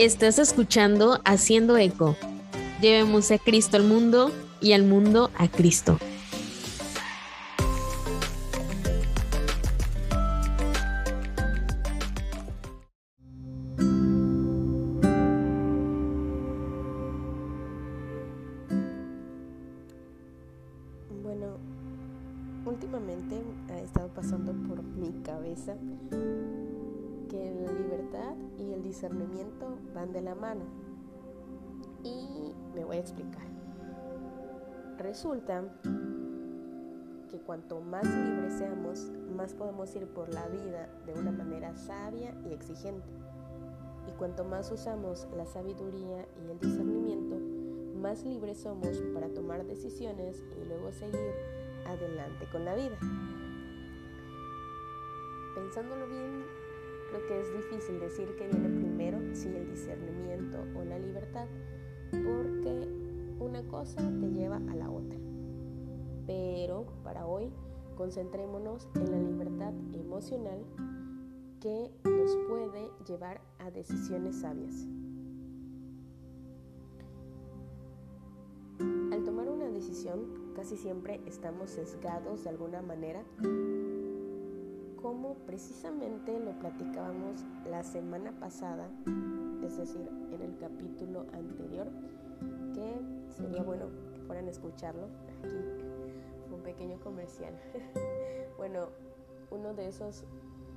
Estás 0.00 0.38
escuchando 0.38 1.20
Haciendo 1.26 1.76
Eco. 1.76 2.16
Llevemos 2.80 3.30
a 3.32 3.36
Cristo 3.36 3.76
al 3.76 3.84
mundo 3.84 4.32
y 4.58 4.72
al 4.72 4.84
mundo 4.84 5.30
a 5.36 5.46
Cristo. 5.46 5.98
Bueno, 21.22 21.58
últimamente 22.64 23.42
ha 23.68 23.80
estado 23.80 24.08
pasando 24.14 24.52
por 24.66 24.82
mi 24.82 25.12
cabeza 25.22 25.76
que 27.30 27.54
la 27.54 27.72
libertad 27.72 28.34
y 28.58 28.72
el 28.72 28.82
discernimiento 28.82 29.78
van 29.94 30.12
de 30.12 30.20
la 30.20 30.34
mano. 30.34 30.62
Y 32.02 32.52
me 32.74 32.84
voy 32.84 32.96
a 32.96 33.00
explicar. 33.00 33.46
Resulta 34.98 35.64
que 37.30 37.38
cuanto 37.38 37.80
más 37.80 38.04
libres 38.04 38.54
seamos, 38.54 39.12
más 39.36 39.54
podemos 39.54 39.94
ir 39.94 40.08
por 40.08 40.34
la 40.34 40.46
vida 40.48 40.88
de 41.06 41.14
una 41.14 41.30
manera 41.30 41.76
sabia 41.76 42.34
y 42.44 42.52
exigente. 42.52 43.08
Y 44.08 44.12
cuanto 44.18 44.44
más 44.44 44.70
usamos 44.72 45.28
la 45.36 45.46
sabiduría 45.46 46.26
y 46.44 46.50
el 46.50 46.58
discernimiento, 46.58 47.36
más 48.00 48.24
libres 48.24 48.58
somos 48.58 48.98
para 49.14 49.28
tomar 49.28 49.64
decisiones 49.66 50.42
y 50.60 50.64
luego 50.66 50.90
seguir 50.90 51.32
adelante 51.86 52.46
con 52.50 52.64
la 52.64 52.74
vida. 52.74 52.98
Pensándolo 55.54 56.08
bien, 56.08 56.44
creo 57.10 57.26
que 57.26 57.40
es 57.40 57.52
difícil 57.52 57.98
decir 57.98 58.28
que 58.36 58.46
viene 58.46 58.68
primero 58.68 59.18
si 59.34 59.48
el 59.48 59.68
discernimiento 59.68 60.58
o 60.78 60.84
la 60.84 60.98
libertad, 60.98 61.46
porque 62.10 62.88
una 63.40 63.62
cosa 63.68 64.00
te 64.20 64.30
lleva 64.30 64.56
a 64.56 64.74
la 64.76 64.90
otra. 64.90 65.18
Pero 66.26 66.86
para 67.02 67.26
hoy, 67.26 67.50
concentrémonos 67.96 68.88
en 68.94 69.10
la 69.10 69.18
libertad 69.18 69.72
emocional 69.92 70.64
que 71.60 71.90
nos 72.04 72.36
puede 72.48 72.90
llevar 73.06 73.40
a 73.58 73.70
decisiones 73.70 74.40
sabias. 74.40 74.86
Al 79.12 79.24
tomar 79.24 79.48
una 79.48 79.66
decisión, 79.66 80.52
casi 80.54 80.76
siempre 80.76 81.20
estamos 81.26 81.70
sesgados 81.70 82.44
de 82.44 82.50
alguna 82.50 82.80
manera, 82.80 83.24
como 85.02 85.34
precisamente 85.46 86.38
lo 86.38 86.52
platicábamos 86.58 87.44
la 87.68 87.82
semana 87.82 88.32
pasada, 88.38 88.88
es 89.64 89.76
decir, 89.76 90.08
en 90.32 90.42
el 90.42 90.56
capítulo 90.58 91.26
anterior, 91.32 91.88
que 92.74 93.00
sería 93.30 93.62
bueno 93.62 93.86
que 94.14 94.20
fueran 94.22 94.46
a 94.46 94.50
escucharlo. 94.50 95.08
Aquí 95.38 95.56
fue 96.48 96.56
un 96.56 96.62
pequeño 96.62 97.00
comercial. 97.00 97.54
bueno, 98.58 98.88
uno 99.50 99.74
de 99.74 99.88
esos 99.88 100.24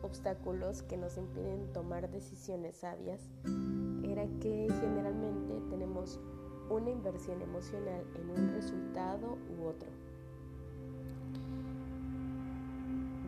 obstáculos 0.01 0.83
que 0.83 0.97
nos 0.97 1.17
impiden 1.17 1.71
tomar 1.71 2.09
decisiones 2.09 2.77
sabias 2.77 3.21
era 4.03 4.25
que 4.39 4.67
generalmente 4.81 5.61
tenemos 5.69 6.19
una 6.69 6.89
inversión 6.89 7.41
emocional 7.41 8.03
en 8.15 8.29
un 8.29 8.53
resultado 8.53 9.37
u 9.57 9.65
otro. 9.65 9.89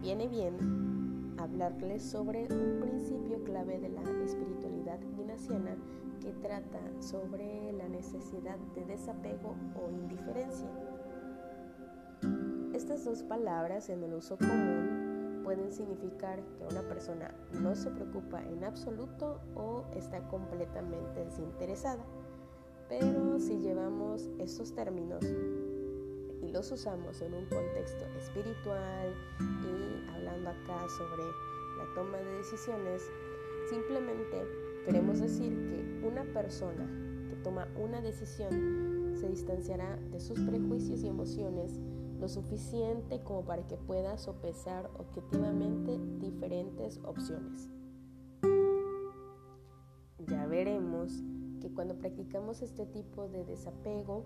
Viene 0.06 0.28
bien 0.28 1.34
hablarles 1.40 2.04
sobre 2.04 2.44
un 2.44 2.80
principio 2.80 3.44
clave 3.44 3.80
de 3.80 3.90
la 3.90 4.04
espiritualidad 4.24 5.02
ignaciana 5.02 5.76
que 6.22 6.32
trata 6.44 6.80
sobre 7.00 7.74
la 7.74 7.90
necesidad 7.90 8.60
de 8.76 8.86
desapego 8.86 9.56
o 9.76 9.90
indiferencia. 9.90 10.70
Estas 12.72 13.04
dos 13.04 13.24
palabras 13.24 13.90
en 13.90 14.04
el 14.04 14.14
uso 14.14 14.38
común 14.38 15.42
pueden 15.44 15.74
significar 15.74 16.40
que 16.54 16.64
una 16.70 16.84
persona 16.84 17.34
no 17.54 17.74
se 17.74 17.90
preocupa 17.90 18.44
en 18.44 18.64
absoluto 18.64 19.42
o 19.56 19.86
está 19.96 20.20
completamente 20.28 21.26
desinteresada. 21.26 22.06
Pero 22.90 23.40
si 23.40 23.58
llevamos 23.58 24.30
estos 24.38 24.72
términos 24.76 25.26
y 26.42 26.52
los 26.52 26.72
usamos 26.72 27.22
en 27.22 27.34
un 27.34 27.46
contexto 27.46 28.06
espiritual 28.18 29.14
y 29.40 30.10
hablando 30.12 30.50
acá 30.50 30.88
sobre 30.98 31.24
la 31.78 31.94
toma 31.96 32.18
de 32.18 32.38
decisiones, 32.38 33.04
simplemente 33.70 34.44
queremos 34.86 35.20
decir 35.20 35.52
que 35.70 36.08
una 36.08 36.24
persona 36.34 36.86
que 37.30 37.36
toma 37.38 37.68
una 37.76 38.02
decisión 38.02 39.16
se 39.16 39.30
distanciará 39.30 39.98
de 40.12 40.20
sus 40.20 40.40
prejuicios 40.42 41.04
y 41.04 41.08
emociones 41.08 41.80
lo 42.20 42.30
suficiente 42.30 43.22
como 43.24 43.44
para 43.44 43.68
que 43.68 43.78
pueda 43.78 44.18
sopesar 44.18 44.90
objetivamente 44.98 46.00
diferentes 46.20 47.00
opciones. 47.04 47.70
Ya 50.28 50.48
veremos 50.48 51.24
que 51.62 51.72
cuando 51.72 51.96
practicamos 51.96 52.62
este 52.62 52.86
tipo 52.86 53.28
de 53.28 53.44
desapego, 53.44 54.24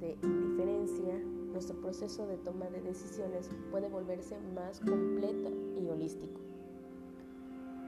de 0.00 0.16
indiferencia, 0.22 1.18
nuestro 1.52 1.80
proceso 1.80 2.26
de 2.26 2.38
toma 2.38 2.66
de 2.70 2.80
decisiones 2.80 3.50
puede 3.70 3.88
volverse 3.88 4.38
más 4.54 4.80
completo 4.80 5.50
y 5.76 5.88
holístico. 5.88 6.40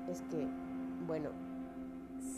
Es 0.08 0.20
que, 0.22 0.46
bueno, 1.06 1.30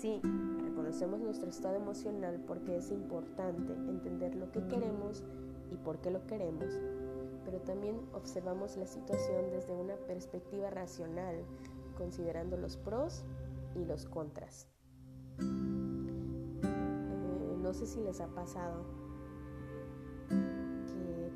sí, 0.01 0.21
reconocemos 0.63 1.21
nuestro 1.21 1.49
estado 1.49 1.77
emocional 1.77 2.43
porque 2.47 2.77
es 2.77 2.91
importante 2.91 3.73
entender 3.73 4.35
lo 4.35 4.51
que 4.53 4.67
queremos 4.69 5.25
y 5.73 5.77
por 5.77 5.99
qué 5.99 6.11
lo 6.11 6.27
queremos, 6.27 6.79
pero 7.45 7.61
también 7.61 8.01
observamos 8.13 8.77
la 8.77 8.87
situación 8.87 9.51
desde 9.51 9.73
una 9.73 9.97
perspectiva 9.97 10.71
racional, 10.71 11.43
considerando 11.97 12.57
los 12.57 12.77
pros 12.77 13.25
y 13.75 13.85
los 13.85 14.07
contras. 14.07 14.69
Eh, 16.63 17.57
no 17.61 17.73
sé 17.73 17.87
si 17.87 18.01
les 18.03 18.21
ha 18.21 18.29
pasado 18.29 19.04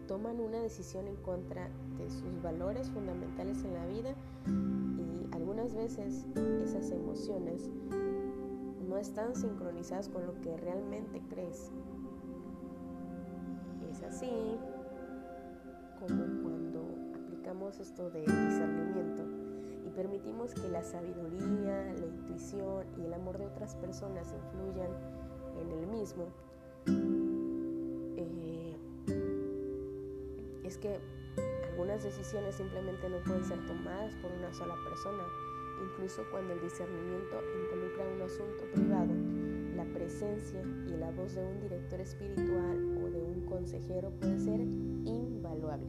toman 0.08 0.40
una 0.40 0.58
decisión 0.60 1.06
en 1.06 1.16
contra 1.16 1.68
de 1.98 2.10
sus 2.10 2.42
valores 2.42 2.90
fundamentales 2.90 3.62
en 3.62 3.74
la 3.74 3.86
vida 3.86 4.14
y 4.46 5.34
algunas 5.34 5.74
veces 5.74 6.26
esas 6.64 6.90
emociones 6.90 7.70
no 8.88 8.96
están 8.96 9.36
sincronizadas 9.36 10.08
con 10.08 10.26
lo 10.26 10.40
que 10.40 10.56
realmente 10.56 11.22
crees. 11.28 11.70
Es 13.90 14.02
así 14.02 14.58
como 16.00 16.42
cuando 16.42 16.88
aplicamos 17.14 17.78
esto 17.78 18.08
de 18.10 18.20
discernimiento 18.20 19.24
y 19.86 19.90
permitimos 19.90 20.54
que 20.54 20.68
la 20.68 20.82
sabiduría, 20.82 21.92
la 21.92 22.06
intuición 22.06 22.86
y 22.96 23.04
el 23.04 23.12
amor 23.12 23.36
de 23.36 23.46
otras 23.46 23.76
personas 23.76 24.32
influyan 24.32 24.90
en 25.60 25.70
el 25.70 25.86
mismo, 25.86 26.28
es 30.68 30.76
que 30.76 31.00
algunas 31.70 32.04
decisiones 32.04 32.56
simplemente 32.56 33.08
no 33.08 33.18
pueden 33.24 33.42
ser 33.42 33.58
tomadas 33.66 34.14
por 34.16 34.30
una 34.30 34.52
sola 34.52 34.74
persona, 34.84 35.24
incluso 35.82 36.22
cuando 36.30 36.52
el 36.52 36.60
discernimiento 36.60 37.40
involucra 37.64 38.04
un 38.14 38.22
asunto 38.22 38.64
privado. 38.74 39.14
La 39.74 39.84
presencia 39.94 40.60
y 40.86 40.96
la 40.98 41.10
voz 41.10 41.34
de 41.34 41.44
un 41.44 41.60
director 41.62 42.00
espiritual 42.00 42.98
o 43.02 43.10
de 43.10 43.22
un 43.22 43.46
consejero 43.46 44.10
puede 44.10 44.38
ser 44.38 44.60
invaluable. 44.60 45.86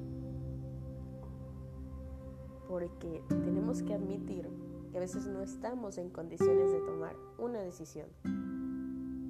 Porque 2.68 3.22
tenemos 3.28 3.84
que 3.84 3.94
admitir 3.94 4.48
que 4.92 4.98
a 4.98 5.02
veces 5.02 5.28
no 5.28 5.42
estamos 5.42 5.98
en 5.98 6.10
condiciones 6.10 6.72
de 6.72 6.80
tomar 6.80 7.16
una 7.38 7.60
decisión. 7.60 8.08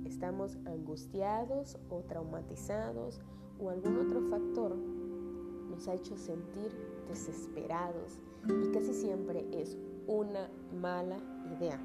Estamos 0.06 0.58
angustiados 0.66 1.78
o 1.90 2.02
traumatizados 2.02 3.22
o 3.60 3.70
algún 3.70 3.98
otro 3.98 4.22
factor 4.30 4.76
nos 5.80 5.88
ha 5.88 5.94
hecho 5.94 6.18
sentir 6.18 6.74
desesperados 7.08 8.20
y 8.50 8.70
casi 8.74 8.94
siempre 8.94 9.48
es 9.54 9.78
una 10.08 10.50
mala 10.74 11.16
idea. 11.56 11.80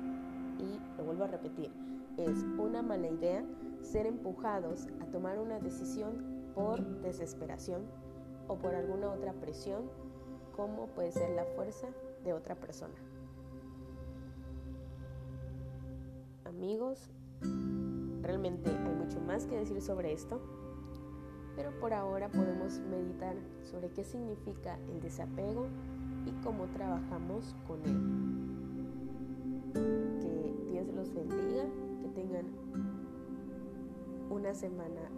Y 0.59 0.81
lo 0.99 1.05
vuelvo 1.05 1.23
a 1.23 1.29
repetir, 1.29 1.71
es 2.17 2.43
una 2.59 2.83
mala 2.83 3.09
idea 3.09 3.45
ser 3.83 4.07
empujados 4.07 4.89
a 5.01 5.07
tomar 5.13 5.39
una 5.39 5.61
decisión 5.61 6.51
por 6.57 6.85
desesperación 7.03 7.83
o 8.49 8.59
por 8.59 8.75
alguna 8.75 9.13
otra 9.13 9.33
presión 9.35 9.89
como 10.57 10.89
puede 10.89 11.13
ser 11.13 11.31
la 11.31 11.45
fuerza 11.45 11.87
de 12.25 12.33
otra 12.33 12.57
persona. 12.57 12.95
Amigos, 16.47 17.11
realmente 18.23 18.71
hay 18.71 18.95
mucho 18.97 19.21
más 19.21 19.47
que 19.47 19.57
decir 19.57 19.81
sobre 19.81 20.13
esto, 20.13 20.41
pero 21.57 21.71
por 21.81 21.93
ahora 21.93 22.29
podemos 22.29 22.79
meditar 22.91 23.35
sobre 23.63 23.89
qué 23.91 24.05
significa 24.05 24.79
el 24.93 25.01
desapego 25.01 25.67
y 26.27 26.33
cómo 26.43 26.67
trabajamos 26.67 27.55
con 27.67 27.81
él. 27.85 27.97
Que 30.21 30.55
Dios 30.71 30.87
los 30.95 31.13
bendiga, 31.15 31.65
que 32.01 32.09
tengan 32.09 32.47
una 34.31 34.55
semana 34.55 35.11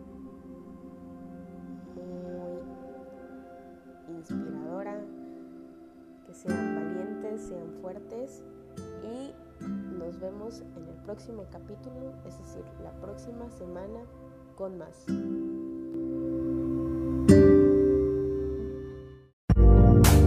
muy 1.94 2.60
inspiradora, 4.16 5.00
que 6.26 6.34
sean 6.34 6.74
valientes, 6.74 7.42
sean 7.42 7.70
fuertes 7.80 8.42
y 9.02 9.32
nos 9.98 10.18
vemos 10.20 10.62
en 10.76 10.88
el 10.88 10.96
próximo 11.04 11.46
capítulo, 11.50 12.12
es 12.26 12.38
decir, 12.38 12.64
la 12.82 12.92
próxima 13.00 13.50
semana 13.50 14.00
con 14.56 14.78
más. 14.78 15.06